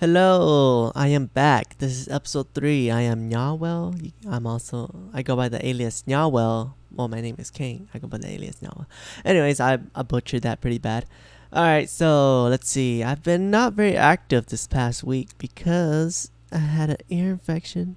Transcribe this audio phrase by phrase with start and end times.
[0.00, 1.78] Hello, I am back.
[1.78, 2.90] This is episode three.
[2.90, 3.94] I am Nyob Well.
[4.28, 6.74] I'm also I go by the alias Nyawell.
[6.90, 7.88] Well, my name is King.
[7.94, 8.88] I go by the alias Nyob Well.
[9.24, 11.06] Anyways, I I butchered that pretty bad.
[11.52, 13.04] All right, so let's see.
[13.04, 17.94] I've been not very active this past week because I had an ear infection.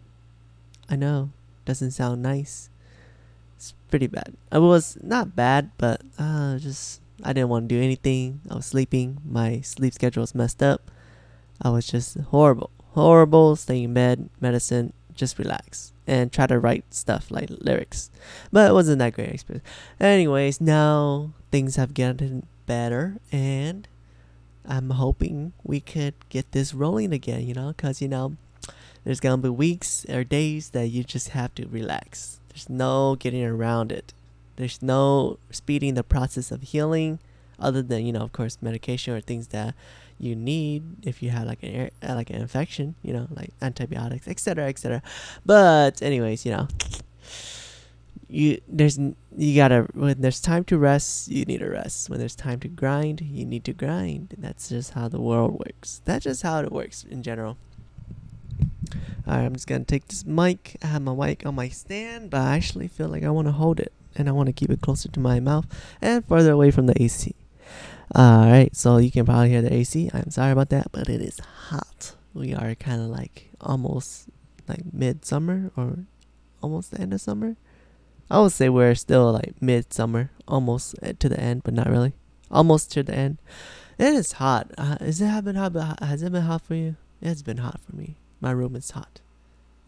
[0.88, 1.32] I know,
[1.66, 2.70] doesn't sound nice.
[3.56, 4.36] It's pretty bad.
[4.52, 8.42] It was not bad, but uh, just I didn't want to do anything.
[8.52, 9.18] I was sleeping.
[9.26, 10.92] My sleep schedule was messed up.
[11.62, 13.56] I was just horrible, horrible.
[13.56, 18.10] Staying in bed, medicine, just relax and try to write stuff like lyrics.
[18.52, 19.66] But it wasn't that great experience.
[20.00, 23.88] Anyways, now things have gotten better and
[24.68, 28.36] I'm hoping we could get this rolling again, you know, because, you know,
[29.04, 32.40] there's gonna be weeks or days that you just have to relax.
[32.50, 34.14] There's no getting around it.
[34.58, 37.20] There's no speeding the process of healing
[37.60, 39.76] other than, you know, of course, medication or things that
[40.20, 44.28] you need if you have like an uh, like an infection, you know, like antibiotics,
[44.28, 45.02] etc., etc.
[45.46, 46.68] But anyways, you know,
[48.28, 52.10] you there's you gotta when there's time to rest, you need to rest.
[52.10, 54.36] When there's time to grind, you need to grind.
[54.38, 56.02] That's just how the world works.
[56.06, 57.58] That's just how it works in general.
[59.28, 60.78] Alright, I'm just gonna take this mic.
[60.82, 63.52] I have my mic on my stand, but I actually feel like I want to
[63.52, 65.66] hold it and I want to keep it closer to my mouth
[66.02, 67.36] and further away from the AC.
[68.16, 70.10] Alright, so you can probably hear the AC.
[70.14, 72.16] I'm sorry about that, but it is hot.
[72.34, 74.30] We are kind of like almost
[74.68, 76.06] like midsummer or
[76.62, 77.58] almost the end of summer.
[78.32, 82.14] I would say we're still like midsummer, almost to the end, but not really.
[82.50, 83.40] Almost to the end.
[83.98, 84.72] It is hot.
[84.78, 86.02] Uh, is it been hot?
[86.02, 86.96] Has it been hot for you?
[87.22, 88.16] It's been hot for me.
[88.40, 89.20] My room is hot,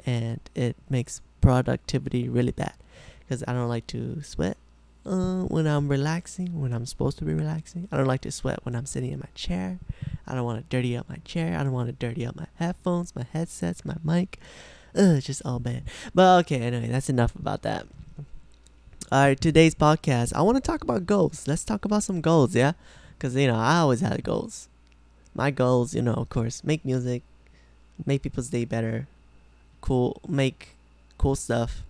[0.05, 2.73] and it makes productivity really bad
[3.19, 4.57] because I don't like to sweat
[5.05, 7.87] uh, when I'm relaxing, when I'm supposed to be relaxing.
[7.91, 9.79] I don't like to sweat when I'm sitting in my chair.
[10.27, 11.57] I don't want to dirty up my chair.
[11.57, 14.39] I don't want to dirty up my headphones, my headsets, my mic.
[14.95, 15.83] Ugh, it's just all bad.
[16.13, 17.87] But okay, anyway, that's enough about that.
[19.11, 21.47] All right, today's podcast, I want to talk about goals.
[21.47, 22.73] Let's talk about some goals, yeah?
[23.17, 24.67] Because, you know, I always had goals.
[25.33, 27.23] My goals, you know, of course, make music,
[28.05, 29.07] make people's day better,
[29.81, 30.75] cool, make
[31.17, 31.83] cool stuff,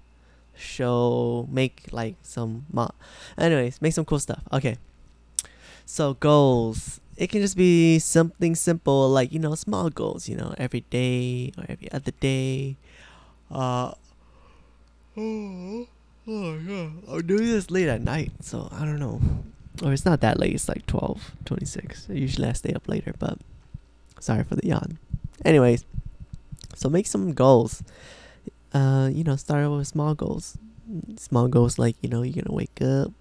[0.60, 2.92] show, make like some, mo-
[3.38, 4.42] anyways, make some cool stuff.
[4.52, 4.78] Okay.
[5.86, 10.30] So goals, it can just be something simple, like you know, small goals.
[10.30, 12.78] You know, every day or every other day.
[13.52, 13.94] Uh.
[15.18, 15.88] Oh,
[16.28, 16.90] oh yeah.
[17.10, 19.20] I'm doing this late at night, so I don't know.
[19.84, 20.54] Or it's not that late.
[20.54, 22.08] It's like 12, 26.
[22.10, 23.40] Usually I stay up later, but
[24.20, 25.00] sorry for the yawn.
[25.44, 25.84] Anyways,
[26.76, 27.84] so make some goals
[28.74, 30.58] uh, you know, start with small goals.
[31.18, 33.12] Small goals like, you know, you're gonna wake up,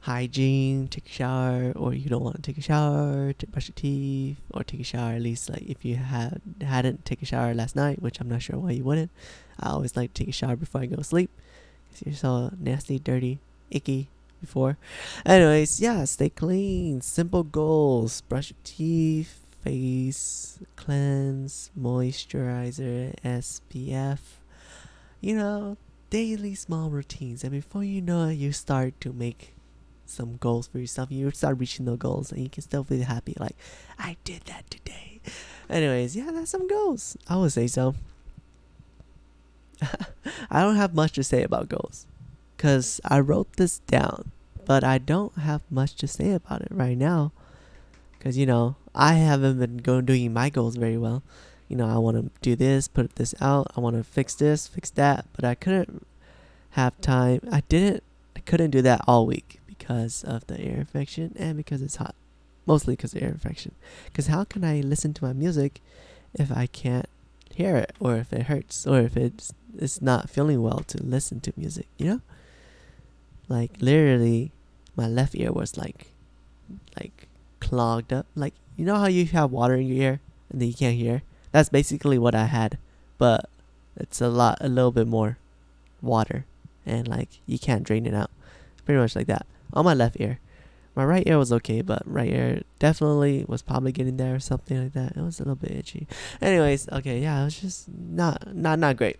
[0.00, 3.74] hygiene, take a shower, or you don't want to take a shower, to brush your
[3.74, 7.54] teeth, or take a shower at least like if you had hadn't take a shower
[7.54, 9.10] last night, which I'm not sure why you wouldn't.
[9.60, 11.30] I always like to take a shower before I go to sleep.
[11.90, 13.38] Cause you're so nasty, dirty,
[13.70, 14.08] icky
[14.40, 14.76] before.
[15.24, 17.00] Anyways, yeah, stay clean.
[17.00, 18.20] Simple goals.
[18.22, 24.18] Brush your teeth, face, cleanse, moisturizer, SPF
[25.20, 25.76] you know,
[26.10, 27.42] daily small routines.
[27.42, 29.54] And before you know it, you start to make
[30.04, 31.10] some goals for yourself.
[31.10, 33.34] You start reaching those goals and you can still feel happy.
[33.38, 33.56] Like,
[33.98, 35.20] I did that today.
[35.68, 37.16] Anyways, yeah, that's some goals.
[37.28, 37.94] I would say so.
[40.50, 42.06] I don't have much to say about goals
[42.56, 44.30] because I wrote this down,
[44.64, 47.32] but I don't have much to say about it right now
[48.18, 51.22] because, you know, I haven't been going doing my goals very well
[51.68, 53.68] you know, I want to do this, put this out.
[53.76, 55.26] I want to fix this, fix that.
[55.34, 56.06] But I couldn't
[56.70, 57.40] have time.
[57.50, 58.02] I didn't,
[58.36, 62.14] I couldn't do that all week because of the ear infection and because it's hot.
[62.66, 63.74] Mostly because of ear infection.
[64.06, 65.80] Because how can I listen to my music
[66.34, 67.08] if I can't
[67.52, 71.40] hear it or if it hurts or if it's, it's not feeling well to listen
[71.40, 72.20] to music, you know?
[73.48, 74.52] Like literally,
[74.96, 76.08] my left ear was like,
[76.98, 77.28] like
[77.60, 78.26] clogged up.
[78.34, 81.22] Like, you know how you have water in your ear and then you can't hear?
[81.56, 82.76] That's basically what I had,
[83.16, 83.48] but
[83.96, 85.38] it's a lot, a little bit more
[86.02, 86.44] water,
[86.84, 88.30] and like you can't drain it out.
[88.84, 89.46] Pretty much like that.
[89.72, 90.38] On my left ear,
[90.94, 94.82] my right ear was okay, but right ear definitely was probably getting there or something
[94.82, 95.16] like that.
[95.16, 96.06] It was a little bit itchy.
[96.42, 99.16] Anyways, okay, yeah, it was just not, not, not great.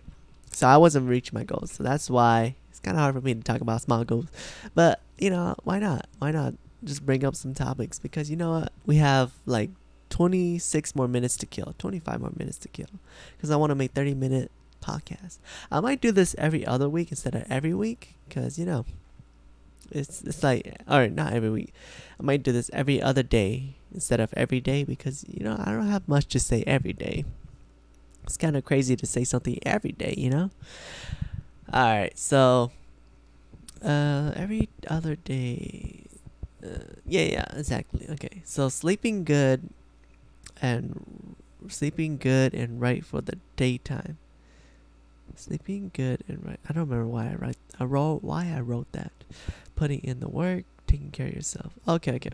[0.51, 1.71] So I wasn't reaching my goals.
[1.71, 4.27] So that's why it's kind of hard for me to talk about small goals.
[4.75, 6.05] But you know, why not?
[6.19, 6.53] Why not
[6.83, 7.97] just bring up some topics?
[7.97, 9.71] Because you know what, we have like
[10.09, 12.89] 26 more minutes to kill, 25 more minutes to kill,
[13.35, 14.51] because I want to make 30 minute
[14.81, 15.39] podcast.
[15.71, 18.85] I might do this every other week instead of every week, because you know,
[19.91, 21.73] it's it's like or not every week.
[22.19, 25.71] I might do this every other day instead of every day because you know I
[25.71, 27.25] don't have much to say every day.
[28.23, 30.51] It's kind of crazy to say something every day, you know.
[31.71, 32.71] All right, so
[33.83, 36.03] uh, every other day.
[36.63, 38.07] Uh, yeah, yeah, exactly.
[38.09, 39.69] Okay, so sleeping good
[40.61, 41.35] and
[41.67, 44.17] sleeping good and right for the daytime.
[45.35, 46.59] Sleeping good and right.
[46.67, 47.57] I don't remember why I write.
[47.79, 49.11] I wrote why I wrote that.
[49.75, 51.73] Putting in the work, taking care of yourself.
[51.87, 52.31] Okay, okay.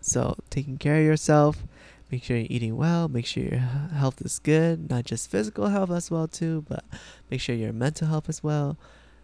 [0.00, 1.64] So taking care of yourself.
[2.10, 3.08] Make sure you're eating well.
[3.08, 6.84] Make sure your health is good, not just physical health as well too, but
[7.30, 8.76] make sure your mental health as well.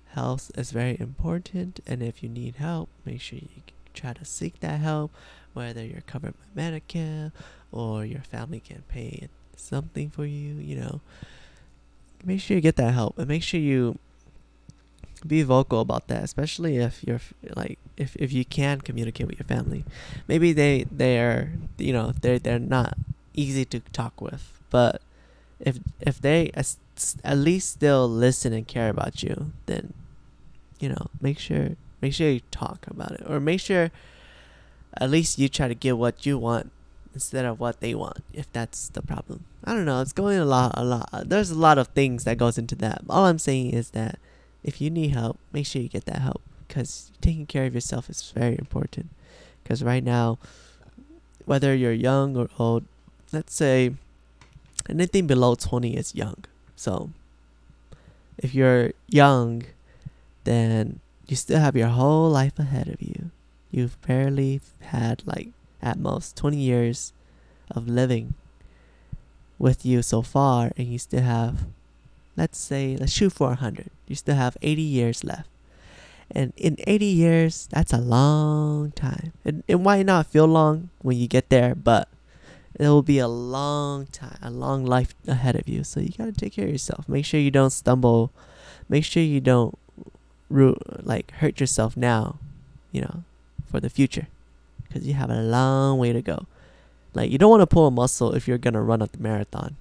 [0.08, 3.62] Health is very important, and if you need help, make sure you
[3.94, 5.10] try to seek that help,
[5.54, 7.32] whether you're covered by Medicare
[7.70, 10.54] or your family can pay something for you.
[10.54, 11.00] You know,
[12.24, 13.98] make sure you get that help, and make sure you
[15.26, 17.20] be vocal about that especially if you're
[17.54, 19.84] like if, if you can communicate with your family
[20.26, 22.96] maybe they they're you know they're they're not
[23.34, 25.00] easy to talk with but
[25.60, 29.92] if if they at least still listen and care about you then
[30.80, 31.70] you know make sure
[32.00, 33.90] make sure you talk about it or make sure
[35.00, 36.70] at least you try to get what you want
[37.14, 40.44] instead of what they want if that's the problem i don't know it's going a
[40.44, 43.70] lot a lot there's a lot of things that goes into that all i'm saying
[43.70, 44.18] is that
[44.64, 48.08] if you need help, make sure you get that help because taking care of yourself
[48.08, 49.10] is very important.
[49.62, 50.38] Because right now,
[51.44, 52.84] whether you're young or old,
[53.32, 53.94] let's say
[54.88, 56.44] anything below 20 is young.
[56.76, 57.10] So
[58.38, 59.64] if you're young,
[60.44, 63.30] then you still have your whole life ahead of you.
[63.72, 65.48] You've barely had like
[65.80, 67.12] at most 20 years
[67.70, 68.34] of living
[69.58, 71.66] with you so far, and you still have
[72.36, 75.48] let's say let's shoot for 100 you still have 80 years left.
[76.30, 79.32] And in 80 years that's a long time.
[79.44, 82.08] And it might not feel long when you get there but
[82.78, 85.82] it will be a long time a long life ahead of you.
[85.82, 87.08] So you got to take care of yourself.
[87.08, 88.32] Make sure you don't stumble.
[88.88, 89.78] Make sure you don't
[90.50, 92.36] like hurt yourself now
[92.92, 93.24] you know
[93.72, 94.28] for the future
[94.86, 96.46] because you have a long way to go
[97.14, 99.76] like you don't want to pull a muscle if you're gonna run a marathon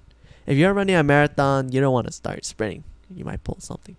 [0.46, 2.84] if you're running a marathon, you don't want to start sprinting.
[3.14, 3.96] You might pull something.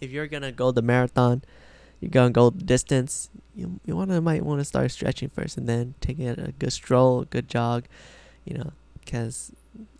[0.00, 1.42] If you're gonna go the marathon,
[2.00, 3.28] you're gonna go the distance.
[3.54, 7.20] You you wanna might want to start stretching first, and then taking a good stroll,
[7.20, 7.84] a good jog.
[8.44, 8.72] You know,
[9.04, 9.52] because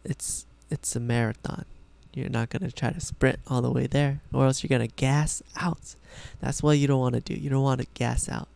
[0.05, 1.67] it's it's a marathon.
[2.15, 5.43] You're not gonna try to sprint all the way there, or else you're gonna gas
[5.57, 5.95] out.
[6.41, 7.35] That's what you don't want to do.
[7.35, 8.49] You don't want to gas out.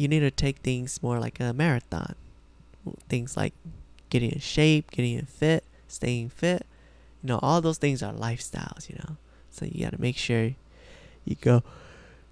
[0.00, 2.14] You need to take things more like a marathon.
[3.08, 3.52] Things like
[4.08, 6.64] getting in shape, getting in fit, staying fit.
[7.22, 9.16] You know, all those things are lifestyles, you know.
[9.50, 10.52] So you gotta make sure
[11.26, 11.62] you go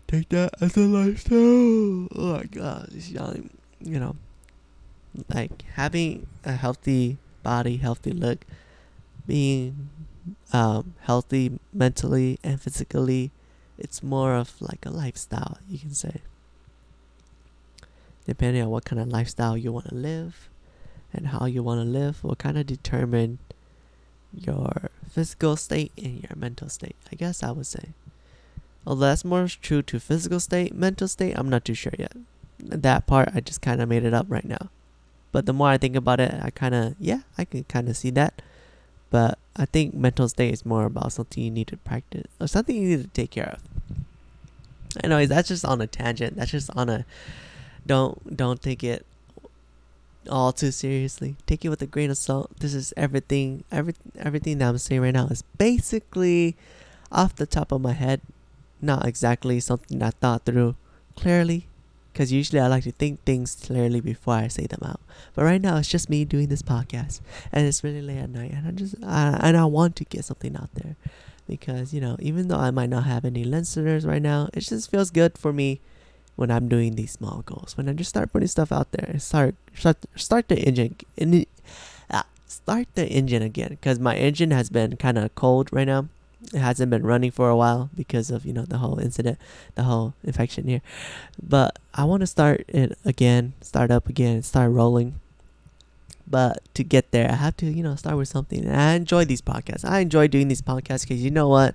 [0.06, 2.08] take that as a lifestyle.
[2.16, 2.88] Oh my god,
[3.80, 4.16] you know
[5.34, 8.44] like having a healthy body, healthy look,
[9.26, 9.90] being
[10.52, 13.30] um, healthy mentally and physically,
[13.76, 16.20] it's more of like a lifestyle, you can say.
[18.28, 20.50] Depending on what kind of lifestyle you want to live,
[21.14, 23.38] and how you want to live will kind of determine
[24.34, 26.96] your physical state and your mental state.
[27.10, 27.94] I guess I would say.
[28.86, 32.12] Although that's more true to physical state, mental state, I'm not too sure yet.
[32.58, 34.68] That part, I just kind of made it up right now.
[35.32, 37.96] But the more I think about it, I kind of, yeah, I can kind of
[37.96, 38.42] see that.
[39.10, 42.76] But I think mental state is more about something you need to practice or something
[42.76, 43.60] you need to take care of.
[45.02, 46.36] Anyways, that's just on a tangent.
[46.36, 47.06] That's just on a
[47.88, 49.04] don't don't take it
[50.30, 51.34] all too seriously.
[51.46, 52.52] Take it with a grain of salt.
[52.60, 53.64] This is everything.
[53.72, 56.54] Every everything that I'm saying right now is basically
[57.10, 58.20] off the top of my head,
[58.80, 60.76] not exactly something I thought through
[61.16, 61.66] clearly.
[62.12, 65.00] Because usually I like to think things clearly before I say them out.
[65.34, 67.20] But right now it's just me doing this podcast,
[67.52, 70.24] and it's really late at night, and I just I, and I want to get
[70.24, 70.96] something out there,
[71.46, 74.90] because you know even though I might not have any listeners right now, it just
[74.90, 75.80] feels good for me
[76.38, 77.76] when I'm doing these small goals.
[77.76, 81.44] When I just start putting stuff out there, start start start the engine, in,
[82.08, 83.70] uh, start the engine again.
[83.70, 86.06] Because my engine has been kind of cold right now.
[86.54, 89.36] It hasn't been running for a while because of you know the whole incident,
[89.74, 90.80] the whole infection here.
[91.42, 95.18] But I want to start it again, start up again, start rolling.
[96.30, 98.64] But to get there, I have to you know start with something.
[98.64, 99.84] And I enjoy these podcasts.
[99.84, 101.74] I enjoy doing these podcasts because you know what,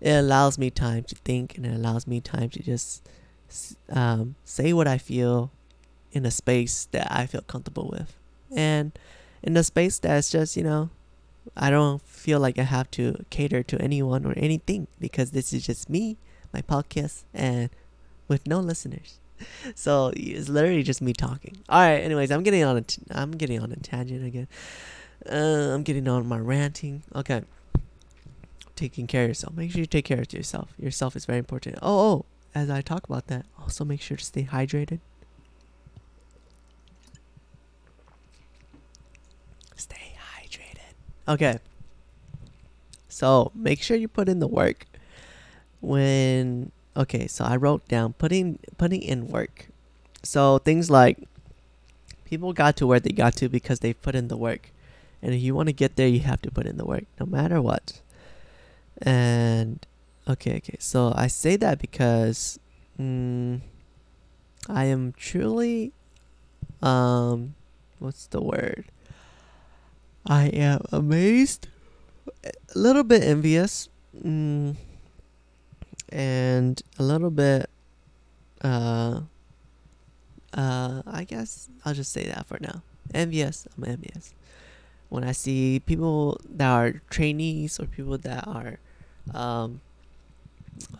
[0.00, 3.04] it allows me time to think and it allows me time to just
[3.90, 5.50] um, say what I feel
[6.12, 8.14] in a space that I feel comfortable with.
[8.54, 8.92] And
[9.42, 10.90] in a space that's just, you know,
[11.56, 15.66] I don't feel like I have to cater to anyone or anything because this is
[15.66, 16.16] just me,
[16.52, 17.70] my podcast, and
[18.26, 19.18] with no listeners.
[19.76, 21.58] So it's literally just me talking.
[21.68, 21.98] All right.
[21.98, 24.48] Anyways, I'm getting on a t- I'm getting on a tangent again.
[25.30, 27.04] Uh, I'm getting on my ranting.
[27.14, 27.42] Okay.
[28.74, 29.54] Taking care of yourself.
[29.54, 30.70] Make sure you take care of yourself.
[30.76, 31.78] Yourself is very important.
[31.82, 32.24] Oh, oh.
[32.58, 34.98] As I talk about that, also make sure to stay hydrated.
[39.76, 40.94] Stay hydrated.
[41.28, 41.60] Okay.
[43.08, 44.86] So make sure you put in the work
[45.80, 49.68] when okay so i wrote down putting putting in work
[50.24, 51.16] so things like
[52.24, 54.72] people got to where they got to because they put in the work
[55.22, 57.26] and if you want to get there you have to put in the work no
[57.26, 58.00] matter what
[59.00, 59.86] and
[60.28, 62.58] okay okay so i say that because
[63.00, 63.60] mm,
[64.68, 65.92] i am truly
[66.82, 67.54] um
[67.98, 68.84] what's the word
[70.26, 71.68] i am amazed
[72.44, 74.76] a little bit envious mm,
[76.10, 77.68] and a little bit
[78.62, 79.20] uh
[80.54, 82.82] uh I guess I'll just say that for now.
[83.14, 84.34] Envious, I'm envious.
[85.08, 88.78] When I see people that are trainees or people that are
[89.34, 89.80] um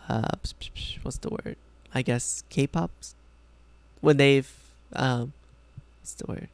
[0.07, 0.29] uh
[1.03, 1.55] what's the word?
[1.93, 3.15] I guess K-pops
[4.01, 4.51] when they've
[4.93, 5.33] um
[5.99, 6.49] what's the word?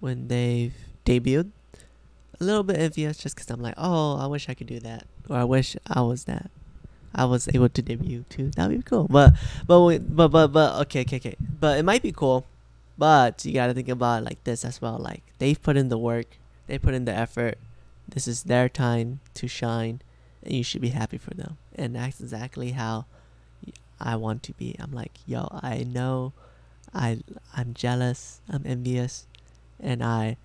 [0.00, 0.74] When they've
[1.04, 1.50] debuted
[2.40, 5.06] a little bit envious just because I'm like, oh, I wish I could do that,
[5.28, 6.50] or I wish I was that.
[7.14, 8.50] I was able to debut too.
[8.50, 9.06] That'd be cool.
[9.08, 9.34] But
[9.66, 11.36] but but but but okay okay okay.
[11.38, 12.44] But it might be cool.
[12.98, 14.98] But you gotta think about like this as well.
[14.98, 17.58] Like they've put in the work, they put in the effort.
[18.08, 20.02] This is their time to shine,
[20.46, 21.58] you should be happy for them.
[21.74, 23.06] And that's exactly how
[24.00, 24.76] I want to be.
[24.78, 26.32] I'm like, yo, I know,
[26.92, 27.20] I
[27.56, 29.26] I'm jealous, I'm envious,
[29.80, 30.36] and I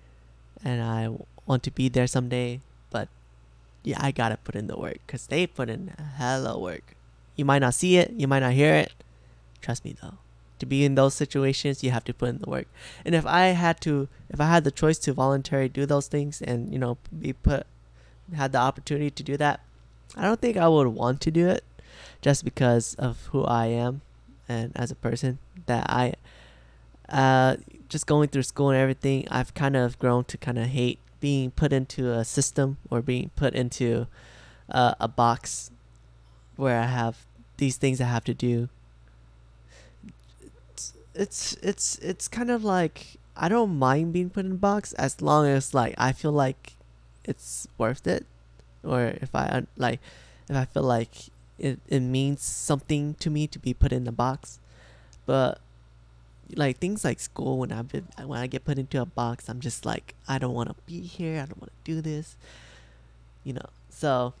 [0.64, 1.08] and I
[1.46, 3.08] want to be there someday But
[3.82, 6.96] yeah, I gotta put in the work because they put in hella work.
[7.36, 8.92] You might not see it, you might not hear it.
[9.60, 10.18] Trust me though,
[10.58, 12.66] to be in those situations, you have to put in the work.
[13.04, 16.40] And if I had to, if I had the choice to voluntarily do those things
[16.42, 17.66] and you know be put,
[18.34, 19.60] had the opportunity to do that,
[20.16, 21.64] I don't think I would want to do it,
[22.20, 24.02] just because of who I am,
[24.48, 26.14] and as a person that I,
[27.08, 27.56] uh,
[27.88, 31.50] just going through school and everything, I've kind of grown to kind of hate being
[31.50, 34.06] put into a system or being put into
[34.70, 35.70] uh, a box
[36.56, 37.26] where I have
[37.56, 38.68] these things I have to do.
[40.72, 44.92] It's, it's it's it's kind of like I don't mind being put in a box
[44.94, 46.74] as long as like I feel like
[47.24, 48.26] it's worth it,
[48.84, 50.00] or if I like
[50.48, 54.12] if I feel like it, it means something to me to be put in the
[54.12, 54.58] box.
[55.26, 55.60] But
[56.56, 59.84] like things like school when been when I get put into a box, I'm just
[59.84, 61.40] like I don't want to be here.
[61.40, 62.36] I don't want to do this.
[63.44, 63.68] You know.
[63.90, 64.34] So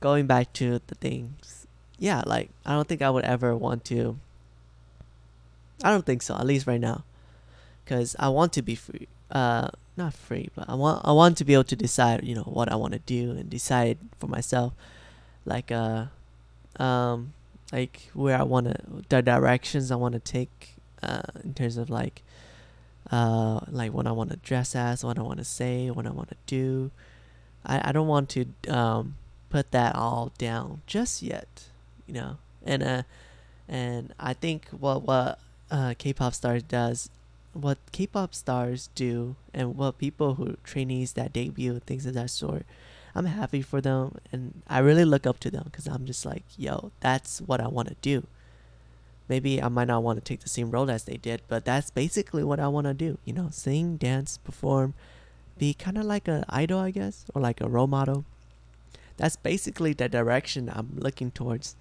[0.00, 1.66] going back to the things,
[1.98, 4.18] yeah, like I don't think I would ever want to.
[5.82, 6.34] I don't think so.
[6.34, 7.04] At least right now,
[7.84, 9.08] because I want to be free.
[9.30, 12.24] Uh, not free, but I want I want to be able to decide.
[12.24, 14.72] You know what I want to do and decide for myself.
[15.44, 16.06] Like uh,
[16.78, 17.34] um,
[17.72, 18.76] like where I want to
[19.08, 22.22] the directions I want to take uh, in terms of like
[23.10, 26.10] uh, like what I want to dress as, what I want to say, what I
[26.10, 26.90] want to do.
[27.64, 29.16] I, I don't want to um,
[29.50, 31.64] put that all down just yet,
[32.06, 32.38] you know.
[32.64, 33.02] And uh,
[33.68, 35.38] and I think what what
[35.70, 37.10] uh, K-pop stars does,
[37.52, 42.64] what K-pop stars do, and what people who trainees that debut things of that sort,
[43.14, 46.44] I'm happy for them, and I really look up to them because I'm just like,
[46.56, 48.26] yo, that's what I want to do
[49.28, 51.90] maybe I might not want to take the same role as they did, but that's
[51.90, 53.18] basically what I want to do.
[53.24, 54.94] You know, sing, dance, perform,
[55.58, 58.24] be kind of like an idol, I guess, or like a role model.
[59.16, 61.76] That's basically the direction I'm looking towards.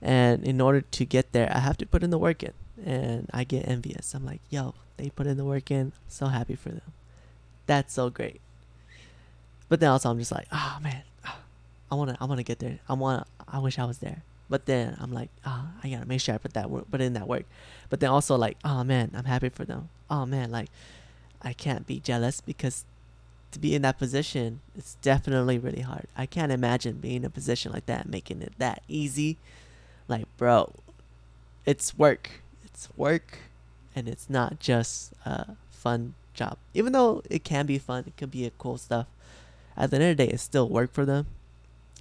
[0.00, 2.52] And in order to get there, I have to put in the work in.
[2.84, 4.14] And I get envious.
[4.14, 5.92] I'm like, yo, they put in the work in.
[6.08, 6.92] So happy for them.
[7.66, 8.40] That's so great.
[9.68, 11.02] But then also I'm just like, oh man,
[11.90, 12.78] I wanna I wanna get there.
[12.88, 14.22] I wanna I wish I was there.
[14.48, 17.00] But then I'm like, ah, oh, I gotta make sure I put that work, put
[17.00, 17.44] in that work.
[17.90, 19.90] But then also like, oh man, I'm happy for them.
[20.10, 20.70] Oh man, like,
[21.42, 22.84] I can't be jealous because
[23.50, 26.06] to be in that position, it's definitely really hard.
[26.16, 29.36] I can't imagine being in a position like that, making it that easy.
[30.06, 30.72] Like, bro,
[31.66, 32.42] it's work.
[32.78, 33.38] It's work,
[33.96, 36.58] and it's not just a fun job.
[36.74, 39.08] Even though it can be fun, it could be a cool stuff.
[39.76, 41.26] At the end of the day, it's still work for them.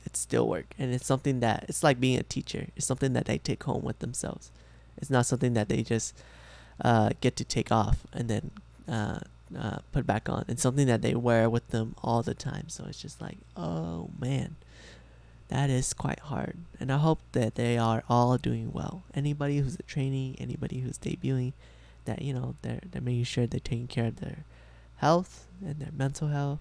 [0.05, 2.67] It's still work and it's something that it's like being a teacher.
[2.75, 4.51] It's something that they take home with themselves.
[4.97, 6.15] It's not something that they just
[6.79, 8.51] uh, get to take off and then
[8.87, 9.19] uh,
[9.57, 10.45] uh, put back on.
[10.47, 12.69] It's something that they wear with them all the time.
[12.69, 14.55] So it's just like oh man
[15.49, 16.57] that is quite hard.
[16.79, 19.03] And I hope that they are all doing well.
[19.13, 21.53] Anybody who's a trainee, anybody who's debuting,
[22.05, 24.45] that you know they're they're making sure they're taking care of their
[24.97, 26.59] health and their mental health,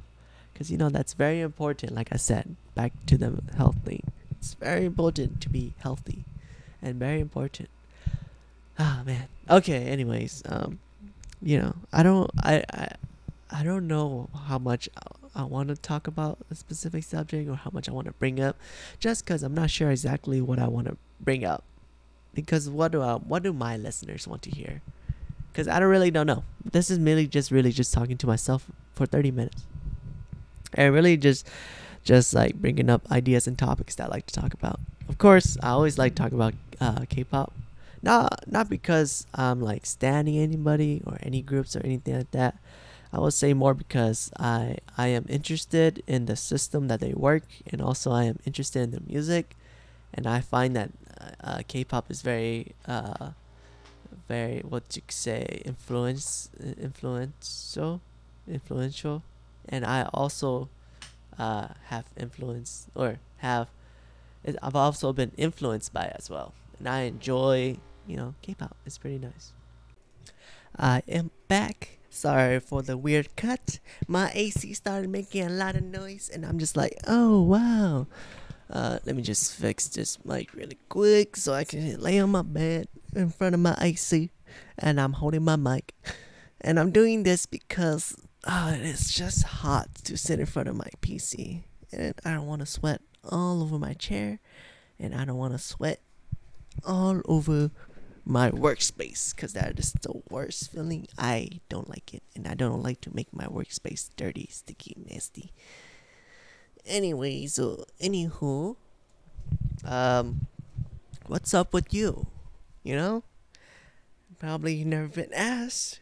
[0.52, 1.95] because you know that's very important.
[1.95, 4.02] Like I said, back to the health thing.
[4.38, 6.25] It's very important to be healthy,
[6.83, 7.69] and very important.
[8.78, 9.28] Ah man.
[9.49, 9.85] Okay.
[9.87, 10.78] Anyways, um,
[11.43, 12.88] you know, I don't, I, I,
[13.50, 14.88] I don't know how much
[15.37, 18.40] I want to talk about a specific subject or how much I want to bring
[18.40, 18.57] up,
[18.99, 21.62] just because I'm not sure exactly what I want to bring up.
[22.35, 24.81] Because what do I, what do my listeners want to hear?
[25.52, 26.45] Because I don't really don't know.
[26.64, 29.62] This is merely just really just talking to myself for 30 minutes,
[30.75, 31.47] and really just
[32.02, 34.81] just like bringing up ideas and topics that I like to talk about.
[35.09, 37.52] Of course, I always like to talk about uh, K-pop.
[38.02, 42.57] Not not because I'm like standing anybody or any groups or anything like that.
[43.17, 47.45] I would say more because I I am interested in the system that they work,
[47.73, 49.57] and also I am interested in the music,
[50.13, 53.31] and I find that uh, uh K-pop is very uh,
[54.29, 58.03] very what you say influence influential
[58.47, 59.23] influential,
[59.67, 60.69] and I also
[61.39, 63.69] uh, have influence or have
[64.63, 68.77] I've also been influenced by as well, and I enjoy you know K-pop.
[68.85, 69.55] It's pretty nice.
[70.77, 71.97] I am back.
[72.17, 73.79] Sorry for the weird cut.
[74.09, 78.07] My AC started making a lot of noise, and I'm just like, oh wow.
[78.71, 82.41] Uh, let me just fix this mic really quick so I can lay on my
[82.41, 84.31] bed in front of my AC,
[84.79, 85.95] and I'm holding my mic,
[86.63, 90.89] and I'm doing this because uh, it's just hot to sit in front of my
[91.03, 94.39] PC, and I don't want to sweat all over my chair,
[94.99, 96.01] and I don't want to sweat
[96.83, 97.71] all over
[98.26, 101.06] my workspace because that is the worst feeling.
[101.16, 105.52] I don't like it, and I don't like to make my workspace dirty, sticky, nasty.
[106.85, 108.76] Anyway, so anywho,
[109.85, 110.49] um,
[111.26, 112.26] what's up with you?
[112.83, 113.23] You know,
[114.40, 116.00] probably never been asked.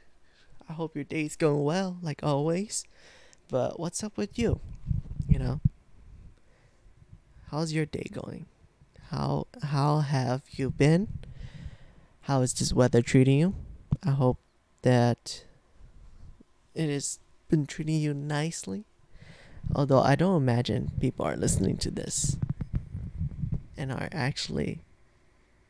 [0.69, 2.85] I hope your day's going well, like always.
[3.49, 4.61] But what's up with you?
[5.29, 5.61] You know,
[7.51, 8.47] how's your day going?
[9.11, 11.09] How how have you been?
[12.25, 13.55] How is this weather treating you?
[14.03, 14.39] I hope
[14.81, 15.45] that
[16.75, 17.19] it has
[17.51, 18.87] been treating you nicely.
[19.75, 22.39] Although I don't imagine people are listening to this
[23.77, 24.81] and are actually,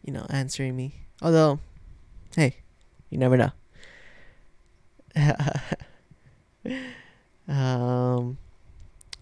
[0.05, 0.95] you know, answering me.
[1.21, 1.59] Although,
[2.37, 2.59] hey,
[3.11, 3.51] you never know.
[7.49, 8.39] um,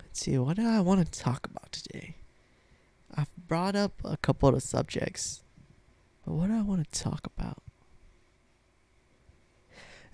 [0.03, 2.17] let's see, what do I want to talk about today?
[3.15, 5.42] I've brought up a couple of subjects
[6.25, 7.63] but what do I want to talk about?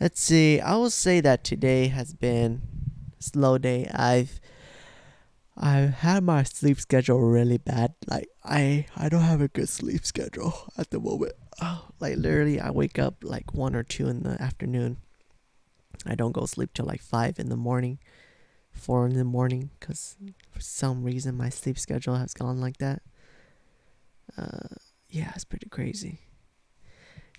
[0.01, 0.61] Let's see.
[0.61, 2.63] I will say that today has been
[3.19, 3.91] a slow day.
[3.93, 4.41] I've
[5.57, 7.95] I've had my sleep schedule really bad.
[8.09, 11.33] Like I I don't have a good sleep schedule at the moment.
[11.61, 14.99] Oh, like literally I wake up like 1 or 2 in the afternoon.
[16.07, 17.99] I don't go sleep till like 5 in the morning.
[18.71, 20.17] 4 in the morning cuz
[20.49, 23.03] for some reason my sleep schedule has gone like that.
[24.37, 26.21] Uh yeah, it's pretty crazy.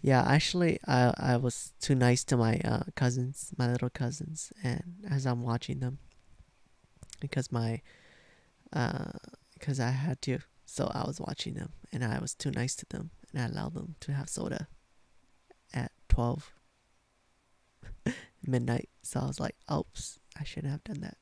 [0.01, 4.95] Yeah, actually, I I was too nice to my uh, cousins, my little cousins, and
[5.09, 5.99] as I'm watching them,
[7.19, 7.81] because my,
[8.71, 9.11] uh,
[9.53, 12.85] because I had to, so I was watching them, and I was too nice to
[12.85, 14.67] them, and I allowed them to have soda,
[15.73, 16.53] at twelve
[18.47, 18.89] midnight.
[19.03, 21.17] So I was like, oops, I shouldn't have done that.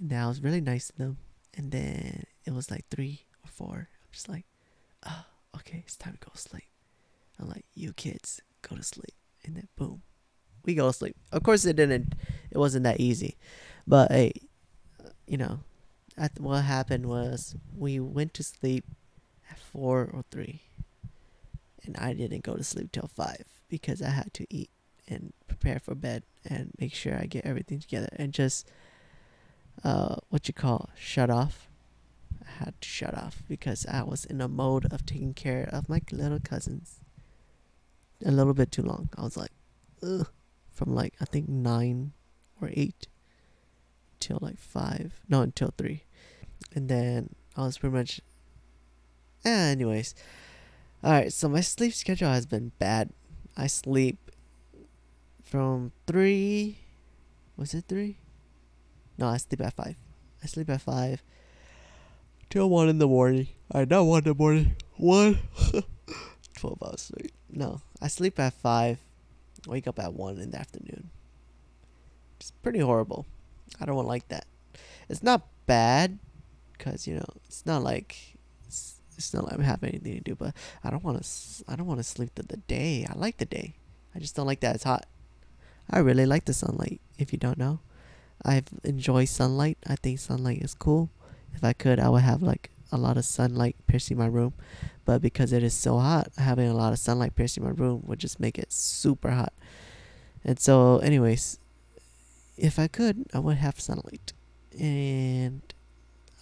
[0.00, 1.18] And I was really nice to them,
[1.56, 3.88] and then it was like three or four.
[3.90, 4.46] I'm just like,
[5.04, 5.24] oh
[5.56, 6.68] okay, it's time to go to sleep.
[7.38, 9.14] I'm like, you kids, go to sleep.
[9.44, 10.02] And then boom,
[10.64, 11.16] we go to sleep.
[11.32, 12.14] Of course, it didn't,
[12.50, 13.36] it wasn't that easy.
[13.86, 14.32] But hey,
[15.26, 15.60] you know,
[16.16, 18.84] at, what happened was we went to sleep
[19.50, 20.62] at four or three.
[21.84, 24.70] And I didn't go to sleep till five because I had to eat
[25.08, 28.70] and prepare for bed and make sure I get everything together and just,
[29.82, 31.68] uh, what you call, shut off
[32.58, 36.00] had to shut off because I was in a mode of taking care of my
[36.10, 37.00] little cousins
[38.24, 39.08] a little bit too long.
[39.16, 39.52] I was like,
[40.02, 40.28] ugh,
[40.70, 42.12] from like I think nine
[42.60, 43.08] or eight
[44.20, 46.04] till like five, no, until three,
[46.74, 48.20] and then I was pretty much.
[49.44, 50.14] Eh, anyways,
[51.02, 51.32] all right.
[51.32, 53.10] So my sleep schedule has been bad.
[53.56, 54.30] I sleep
[55.42, 56.78] from three.
[57.56, 58.18] Was it three?
[59.18, 59.96] No, I sleep at five.
[60.42, 61.22] I sleep at five
[62.52, 63.48] till one in the morning.
[63.72, 64.76] I not one in the morning.
[64.98, 65.38] One.
[66.56, 67.32] 12 hours sleep.
[67.50, 68.98] No, I sleep at 5,
[69.66, 71.08] wake up at 1 in the afternoon.
[72.38, 73.24] It's pretty horrible.
[73.80, 74.44] I don't like that.
[75.08, 76.18] It's not bad
[76.72, 78.36] because you know it's not like
[78.66, 80.34] it's, it's not like I have anything to do.
[80.34, 81.64] But I don't want to.
[81.68, 83.06] I don't want to sleep through the day.
[83.08, 83.76] I like the day.
[84.14, 85.06] I just don't like that it's hot.
[85.88, 87.00] I really like the sunlight.
[87.16, 87.80] If you don't know,
[88.44, 89.78] I enjoy sunlight.
[89.86, 91.10] I think sunlight is cool.
[91.54, 94.52] If I could, I would have like a lot of sunlight piercing my room,
[95.04, 98.18] but because it is so hot, having a lot of sunlight piercing my room would
[98.18, 99.52] just make it super hot.
[100.44, 101.58] And so, anyways,
[102.56, 104.32] if I could, I would have sunlight.
[104.78, 105.62] And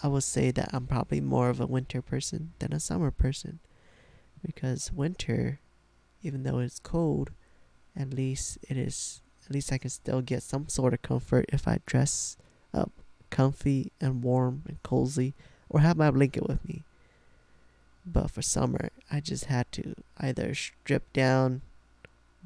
[0.02, 3.60] I would say that I'm probably more of a winter person than a summer person.
[4.44, 5.60] Because winter,
[6.22, 7.30] even though it's cold,
[7.96, 11.66] at least it is at least I can still get some sort of comfort if
[11.66, 12.36] I dress
[12.72, 12.92] up
[13.30, 15.34] comfy and warm and cozy
[15.68, 16.82] or have my blanket with me.
[18.04, 21.62] But for summer, I just had to either strip down,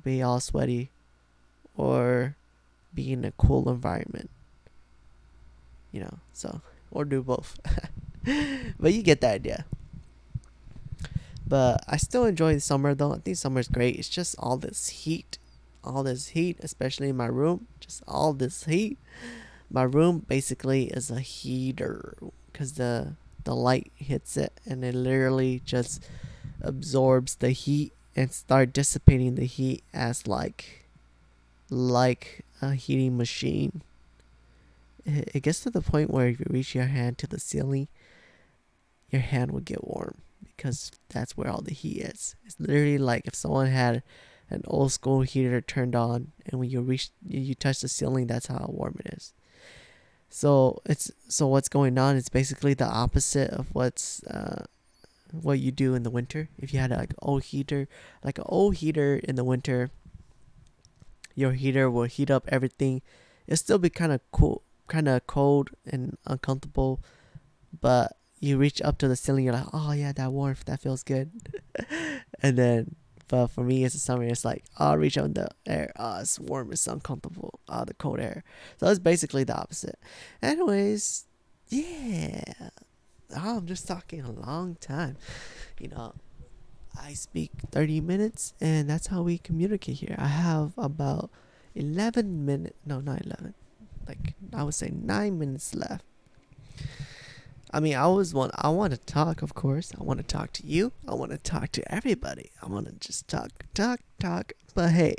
[0.03, 0.90] be all sweaty,
[1.77, 2.37] or
[2.94, 4.31] be in a cool environment.
[5.92, 7.59] You know, so, or do both.
[8.79, 9.64] but you get the idea.
[11.47, 13.12] But I still enjoy the summer though.
[13.12, 13.97] I think summer is great.
[13.97, 15.38] It's just all this heat
[15.85, 17.66] all this heat, especially in my room.
[17.81, 18.99] Just all this heat.
[19.74, 22.14] My room basically is a heater
[22.46, 26.00] because the the light hits it and it literally just
[26.62, 30.87] absorbs the heat and start dissipating the heat as like
[31.70, 33.82] like a heating machine.
[35.04, 37.88] It, gets to the point where if you reach your hand to the ceiling,
[39.10, 40.18] your hand will get warm
[40.56, 42.37] because that's where all the heat is.
[42.46, 44.04] It's literally like if someone had
[44.50, 48.46] an old school heater turned on, and when you reach, you touch the ceiling, that's
[48.46, 49.34] how warm it is.
[50.30, 54.64] So it's so what's going on is basically the opposite of what's uh,
[55.30, 56.48] what you do in the winter.
[56.58, 57.88] If you had like old heater,
[58.22, 59.90] like an old heater in the winter,
[61.34, 63.02] your heater will heat up everything.
[63.46, 67.00] It'll still be kind of cool, kind of cold and uncomfortable,
[67.80, 71.02] but you reach up to the ceiling, you're like, oh yeah, that warmth, that feels
[71.02, 71.30] good,
[72.42, 72.96] and then
[73.28, 74.24] but for me, it's the summer.
[74.24, 75.92] It's like I'll reach out in the air.
[75.96, 76.72] Oh, it's warm.
[76.72, 77.60] It's uncomfortable.
[77.68, 78.44] Oh, the cold air.
[78.78, 79.98] So it's basically the opposite.
[80.42, 81.26] Anyways,
[81.68, 82.42] yeah.
[83.37, 85.16] Oh, I'm just talking a long time.
[85.80, 86.14] You know,
[87.00, 90.14] I speak 30 minutes, and that's how we communicate here.
[90.18, 91.30] I have about
[91.74, 92.78] 11 minutes.
[92.87, 93.54] No, not 11.
[94.06, 96.04] Like I would say nine minutes left.
[97.70, 99.92] I mean, I always want I want to talk, of course.
[99.98, 100.92] I want to talk to you.
[101.09, 102.50] I want to talk to everybody.
[102.62, 104.53] I want to just talk, talk, talk.
[104.74, 105.16] But hey,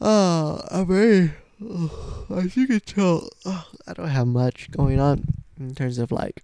[0.00, 1.32] uh, I'm very,
[1.64, 5.24] uh, as you can tell, uh, I don't have much going on
[5.58, 6.42] in terms of like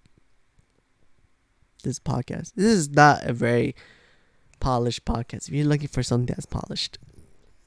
[1.83, 2.53] this podcast.
[2.55, 3.75] This is not a very
[4.61, 5.49] polished podcast.
[5.49, 6.99] If you're looking for something that's polished,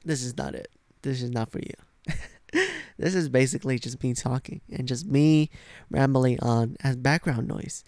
[0.04, 0.68] this is not it.
[1.02, 1.74] This is not for you.
[2.98, 5.50] this is basically just me talking and just me
[5.90, 7.84] rambling on as background noise.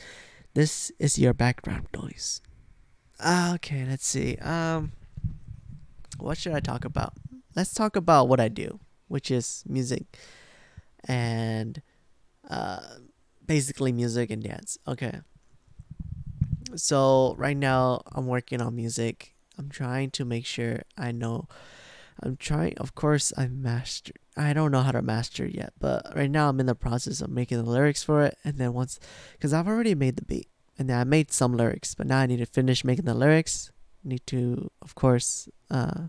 [0.54, 2.40] This is your background noise.
[3.24, 4.36] Okay, let's see.
[4.38, 4.92] Um
[6.18, 7.14] what should I talk about?
[7.54, 10.18] Let's talk about what I do, which is music
[11.06, 11.82] and
[12.48, 12.80] uh
[13.44, 14.78] basically music and dance.
[14.86, 15.20] Okay.
[16.74, 19.34] So right now I'm working on music.
[19.58, 21.48] I'm trying to make sure I know
[22.22, 26.30] I'm trying of course I've mastered I don't know how to master yet, but right
[26.30, 28.36] now I'm in the process of making the lyrics for it.
[28.44, 29.00] And then once,
[29.32, 30.48] because I've already made the beat,
[30.78, 33.72] and then I made some lyrics, but now I need to finish making the lyrics.
[34.04, 36.08] Need to, of course, uh,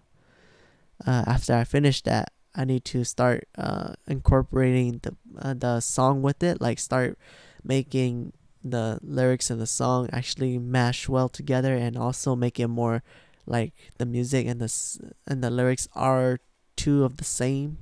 [1.05, 6.21] uh, after I finish that, I need to start uh, incorporating the uh, the song
[6.21, 6.59] with it.
[6.59, 7.17] Like start
[7.63, 13.03] making the lyrics and the song actually mash well together, and also make it more
[13.47, 16.39] like the music and the and the lyrics are
[16.75, 17.79] two of the same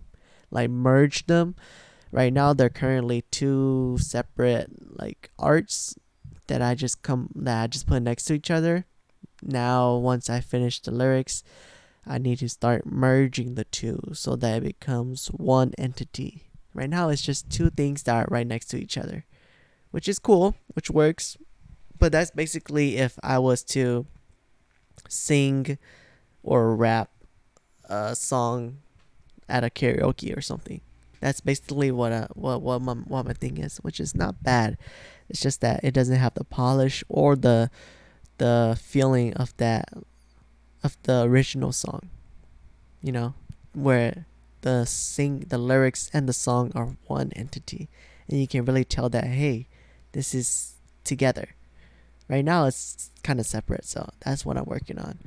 [0.52, 1.56] like merge them.
[2.12, 5.96] Right now they're currently two separate like arts
[6.48, 8.86] that I just come that I just put next to each other.
[9.44, 11.44] Now once I finish the lyrics,
[12.08, 16.44] I need to start merging the two so that it becomes one entity.
[16.74, 19.26] Right now it's just two things that are right next to each other,
[19.92, 21.38] which is cool, which works.
[21.98, 24.06] But that's basically if I was to
[25.08, 25.78] sing
[26.44, 27.10] or rap
[27.90, 28.78] a song
[29.48, 30.82] at a karaoke or something.
[31.22, 34.78] That's basically what uh, what what my what my thing is, which is not bad.
[35.30, 37.72] It's just that it doesn't have the polish or the
[38.38, 39.90] the feeling of that
[40.84, 42.10] of the original song.
[43.02, 43.34] You know,
[43.74, 44.26] where
[44.62, 47.88] the sing the lyrics and the song are one entity
[48.28, 49.68] and you can really tell that hey,
[50.12, 51.50] this is together.
[52.28, 55.20] Right now it's kind of separate, so that's what I'm working on.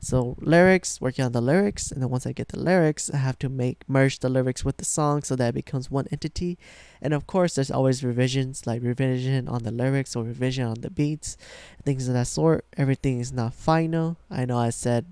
[0.00, 3.38] So lyrics, working on the lyrics, and then once I get the lyrics, I have
[3.38, 6.58] to make merge the lyrics with the song so that it becomes one entity.
[7.00, 10.90] And of course, there's always revisions, like revision on the lyrics or revision on the
[10.90, 11.36] beats,
[11.84, 12.66] things of that sort.
[12.76, 14.16] Everything is not final.
[14.30, 15.06] I know I said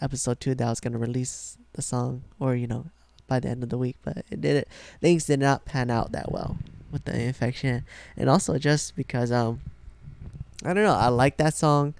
[0.00, 2.86] episode two that I was gonna release the song, or you know,
[3.26, 4.68] by the end of the week, but it did it.
[5.00, 6.56] Things did not pan out that well
[6.90, 7.84] with the infection,
[8.16, 9.60] and also just because um
[10.64, 10.94] I don't know.
[10.94, 11.94] I like that song,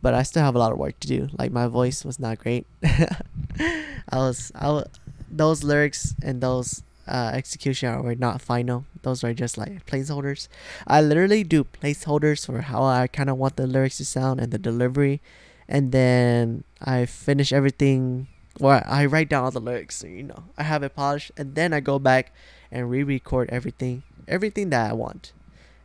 [0.00, 1.28] but I still have a lot of work to do.
[1.38, 2.66] Like my voice was not great.
[2.84, 4.84] I was I
[5.30, 8.84] those lyrics and those uh, execution were not final.
[9.02, 10.48] Those are just like placeholders.
[10.86, 14.52] I literally do placeholders for how I kind of want the lyrics to sound and
[14.52, 15.20] the delivery,
[15.68, 18.28] and then I finish everything.
[18.60, 21.54] Or I write down all the lyrics, so you know I have it polished, and
[21.54, 22.32] then I go back
[22.70, 25.32] and re-record everything, everything that I want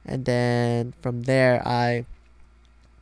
[0.08, 2.06] and then from there I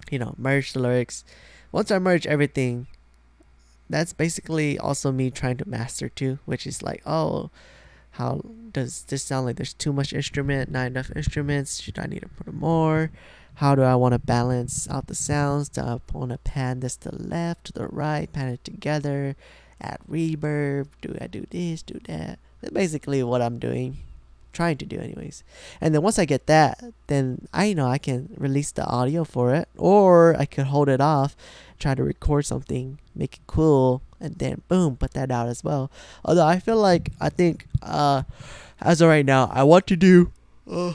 [0.09, 1.23] you know merge the lyrics.
[1.71, 2.87] Once I merge everything
[3.89, 7.51] that's basically also me trying to master too which is like oh
[8.15, 8.41] how
[8.71, 9.45] does this sound?
[9.45, 11.81] Like there's too much instrument not enough instruments.
[11.81, 13.11] Should I need to put more?
[13.55, 15.67] How do I want to balance out the sounds?
[15.69, 19.35] Do I want to pan this to the left to the right pan it together
[19.81, 20.87] add reverb?
[21.01, 22.39] Do I do this do that?
[22.61, 23.97] That's basically what I'm doing
[24.55, 25.43] trying to do anyways.
[25.81, 29.53] And then once i get that then i know i can release the audio for
[29.53, 31.35] it or i could hold it off
[31.77, 35.91] try to record something make it cool and then boom put that out as well.
[36.23, 38.23] Although i feel like i think uh
[38.81, 40.31] as of right now i want to do
[40.71, 40.93] uh,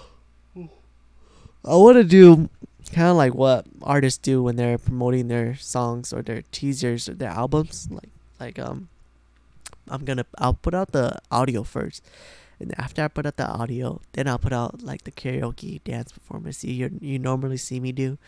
[0.56, 2.48] i want to do
[2.92, 7.14] kind of like what artists do when they're promoting their songs or their teasers or
[7.14, 7.88] their albums.
[7.90, 8.88] Like like um
[9.88, 12.02] i'm gonna i'll put out the audio first
[12.60, 16.12] and after I put out the audio, then I'll put out like the karaoke dance
[16.12, 18.18] performance you you normally see me do,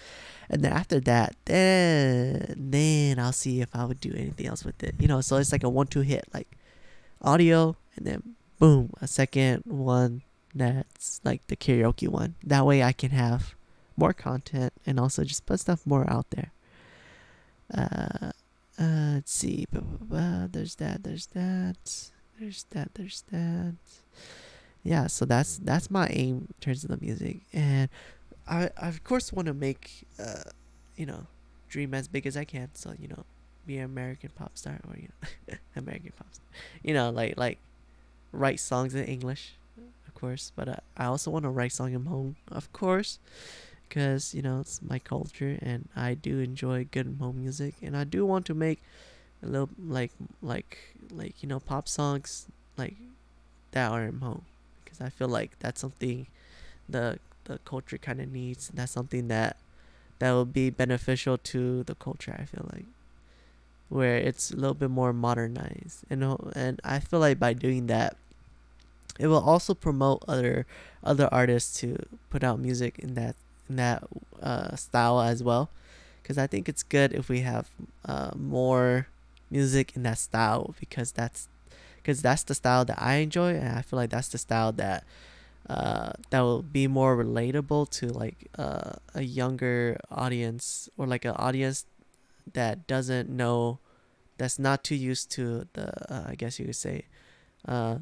[0.48, 4.82] and then after that, then then I'll see if I would do anything else with
[4.82, 4.94] it.
[4.98, 6.48] You know, so it's like a one-two hit, like
[7.20, 10.22] audio, and then boom, a second one
[10.54, 12.34] that's like the karaoke one.
[12.42, 13.54] That way I can have
[13.96, 16.52] more content and also just put stuff more out there.
[17.72, 18.32] Uh,
[18.78, 19.66] uh let's see.
[19.70, 21.02] There's that.
[21.04, 22.12] There's that.
[22.38, 22.94] There's that.
[22.94, 23.74] There's that
[24.82, 27.40] yeah so that's that's my aim in terms of the music.
[27.52, 27.88] And
[28.48, 30.42] i, I of course want to make uh
[30.96, 31.26] you know
[31.68, 32.68] dream as big as i can.
[32.74, 33.24] So you know
[33.66, 36.46] be an american pop star or you know american pop star.
[36.82, 37.58] You know like like
[38.32, 39.54] write songs in english
[40.06, 40.52] of course.
[40.54, 43.18] But uh, i also want to write songs in Hmong of course
[43.88, 47.74] because you know it's my culture and i do enjoy good Hmong music.
[47.82, 48.82] And i do want to make
[49.42, 52.46] a little like like like you know pop songs
[52.76, 52.96] like
[53.72, 54.42] that are in Hmong
[54.84, 56.26] because I feel like that's something
[56.88, 58.70] the the culture kind of needs.
[58.72, 59.56] That's something that
[60.18, 62.36] that will be beneficial to the culture.
[62.38, 62.86] I feel like
[63.88, 66.22] where it's a little bit more modernized, and
[66.54, 68.16] and I feel like by doing that,
[69.18, 70.66] it will also promote other
[71.02, 71.96] other artists to
[72.30, 73.36] put out music in that
[73.68, 74.04] in that
[74.40, 75.70] uh, style as well.
[76.22, 77.68] Because I think it's good if we have
[78.04, 79.08] uh, more
[79.50, 81.48] music in that style because that's
[82.02, 85.04] because that's the style that I enjoy, and I feel like that's the style that
[85.68, 91.36] uh, that will be more relatable to like uh, a younger audience or like an
[91.36, 91.86] audience
[92.52, 93.78] that doesn't know,
[94.38, 97.06] that's not too used to the uh, I guess you could say,
[97.66, 97.98] uh,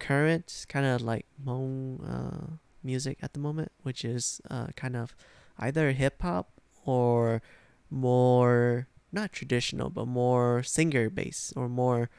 [0.00, 2.46] current kind of like Hmong uh,
[2.82, 5.14] music at the moment, which is uh, kind of
[5.58, 6.50] either hip hop
[6.84, 7.42] or
[7.90, 12.10] more not traditional but more singer based or more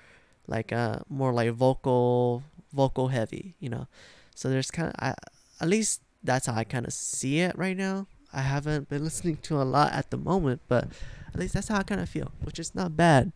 [0.49, 3.87] like uh more like vocal vocal heavy, you know.
[4.35, 5.15] So there's kind of
[5.61, 8.07] at least that's how I kind of see it right now.
[8.33, 10.87] I haven't been listening to a lot at the moment, but
[11.33, 13.31] at least that's how I kind of feel, which is not bad.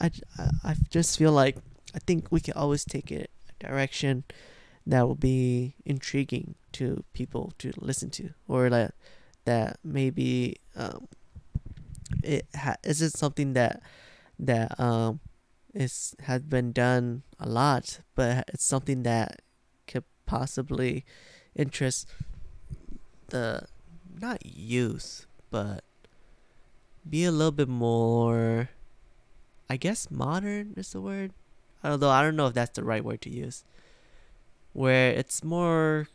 [0.00, 1.56] I, I, I just feel like
[1.94, 4.24] I think we can always take it a direction
[4.86, 8.94] that will be intriguing to people to listen to, or that
[9.44, 11.06] that maybe um,
[12.22, 13.82] it ha- is it something that
[14.38, 15.20] that um
[15.74, 19.42] it's has been done a lot, but it's something that
[19.86, 21.04] could possibly
[21.54, 22.08] interest
[23.28, 23.66] the
[24.20, 25.84] not youth, but
[27.08, 28.70] be a little bit more
[29.68, 31.32] I guess modern is the word.
[31.82, 33.64] Although I don't know if that's the right word to use.
[34.72, 36.08] Where it's more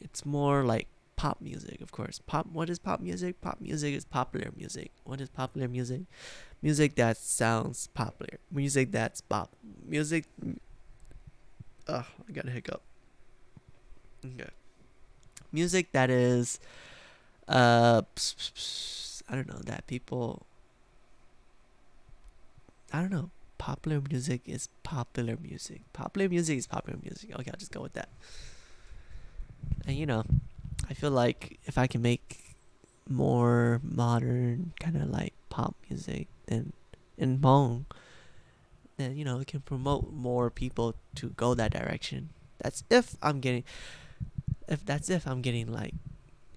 [0.00, 2.20] it's more like pop music, of course.
[2.30, 3.40] Pop what is pop music?
[3.40, 4.92] Pop music is popular music.
[5.04, 6.02] What is popular music?
[6.62, 9.50] music that sounds popular, music that's pop,
[9.86, 10.24] music.
[11.88, 12.82] Oh, I got a hiccup.
[14.24, 14.50] Okay,
[15.52, 16.58] music that is
[17.46, 18.02] uh
[19.28, 20.44] I don't know that people
[22.92, 25.82] I don't know popular music is popular music.
[25.92, 27.30] Popular music is popular music.
[27.34, 28.08] Okay, I'll just go with that.
[29.86, 30.24] And you know,
[30.88, 32.56] I feel like if I can make
[33.08, 36.72] more modern kind of like pop music then
[37.16, 37.84] in Hmong,
[38.96, 42.30] then you know it can promote more people to go that direction.
[42.58, 43.64] That's if I'm getting
[44.68, 45.94] if that's if I'm getting like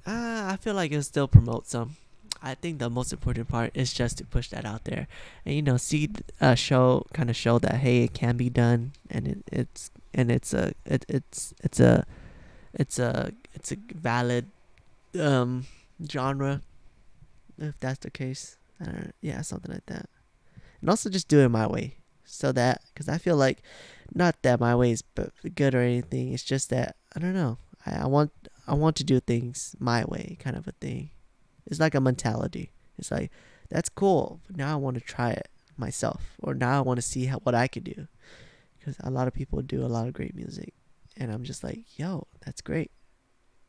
[0.06, 1.98] uh, I feel like it'll still promote some.
[2.44, 5.08] I think the most important part is just to push that out there,
[5.46, 8.94] and you know, see a show kind of show that hey, it can be done,
[9.12, 12.06] and it, it's and it's a it, it's it's a
[12.74, 14.48] it's a it's a valid
[15.20, 15.66] um
[16.10, 16.62] genre,
[17.58, 18.58] if that's the case.
[18.80, 20.10] I don't, yeah, something like that,
[20.82, 23.62] and also just do it my way, so that because I feel like
[24.14, 25.04] not that my way is
[25.56, 26.34] good or anything.
[26.34, 27.58] It's just that I don't know.
[27.86, 28.32] I, I want
[28.68, 31.12] I want to do things my way, kind of a thing.
[31.68, 32.72] It's like a mentality.
[32.98, 33.32] It's like
[33.70, 37.26] that's cool, now I want to try it myself, or now I want to see
[37.28, 38.08] how, what I could do,
[38.78, 40.74] because a lot of people do a lot of great music,
[41.22, 42.90] and I'm just like, yo, that's great.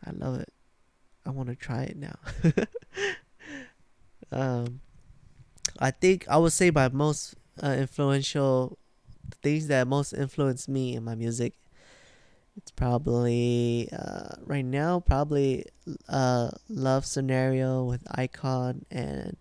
[0.04, 0.48] I love it.
[1.26, 2.16] I want to try it now.
[4.32, 4.80] um,
[5.78, 8.78] I think I would say my most uh, influential
[9.42, 11.52] things that most influenced me in my music
[12.56, 15.64] it's probably uh, right now probably
[16.08, 19.36] uh, love scenario with iKON and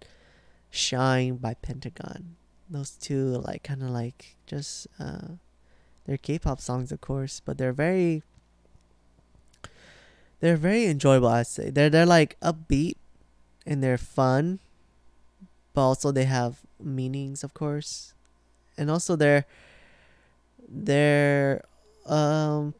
[0.69, 2.37] shine by pentagon
[2.69, 5.27] those two like kind of like just uh,
[6.11, 8.21] they're k-pop songs of course but they're very
[10.41, 11.69] they're very enjoyable i'd say.
[11.69, 12.97] They're they're like upbeat
[13.65, 14.59] and they're fun
[15.73, 18.13] but also they have meanings of course.
[18.77, 19.45] And also they're
[20.67, 21.63] they're
[22.05, 22.73] um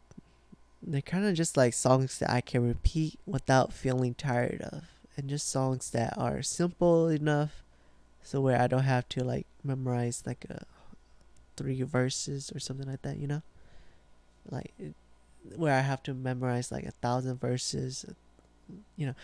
[0.82, 4.84] they're kind of just like songs that I can repeat without feeling tired of,
[5.16, 7.64] and just songs that are simple enough,
[8.24, 10.66] so where I don't have to like memorize like a
[11.58, 13.42] three verses or something like that, you know,
[14.50, 14.74] like
[15.56, 18.06] where I have to memorize like a thousand verses,
[18.96, 19.16] you know,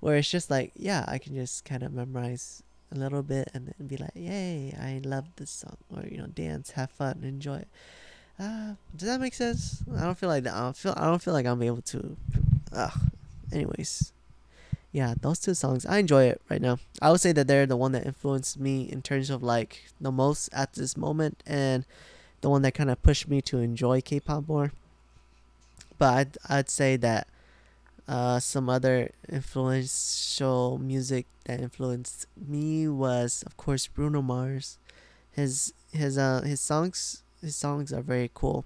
[0.00, 3.66] where it's just like yeah, I can just kind of memorize a little bit and
[3.66, 7.56] then be like, yay, I love this song, or you know, dance, have fun, enjoy
[7.56, 7.68] it
[8.38, 9.82] uh, does that make sense?
[9.96, 10.54] I don't feel like that.
[10.54, 10.94] I don't feel.
[10.96, 12.16] I don't feel like I'm able to.
[12.72, 12.90] Uh,
[13.52, 14.12] anyways,
[14.94, 16.78] yeah, those two songs I enjoy it right now.
[17.02, 20.12] I would say that they're the one that influenced me in terms of like the
[20.12, 21.84] most at this moment, and
[22.42, 24.72] the one that kind of pushed me to enjoy K-pop more.
[25.98, 27.26] But I'd I'd say that
[28.06, 34.78] uh, some other influential music that influenced me was of course Bruno Mars.
[35.32, 38.64] His his uh his songs his songs are very cool.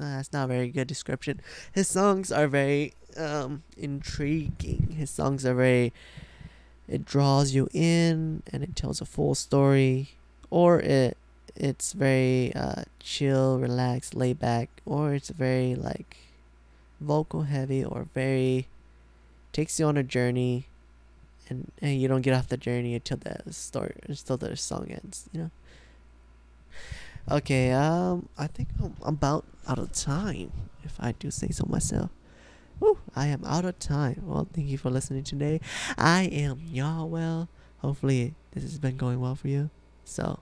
[0.00, 1.40] Uh, that's not a very good description.
[1.72, 4.96] His songs are very um, intriguing.
[4.98, 5.92] His songs are very.
[6.88, 10.10] It draws you in and it tells a full story,
[10.50, 11.16] or it
[11.56, 16.16] it's very uh, chill, relaxed, laid back, or it's very like
[17.00, 18.68] vocal heavy or very
[19.52, 20.66] takes you on a journey,
[21.48, 25.28] and, and you don't get off the journey until the story until the song ends.
[25.32, 25.50] You know.
[27.28, 30.52] Okay, um, I think I'm about out of time,
[30.84, 32.10] if I do say so myself.
[32.78, 34.22] Woo, I am out of time.
[34.22, 35.60] Well, thank you for listening today.
[35.98, 37.48] I am Nyob Well.
[37.78, 39.70] Hopefully, this has been going well for you.
[40.04, 40.38] So,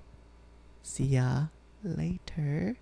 [0.83, 1.47] see ya
[1.83, 2.77] later.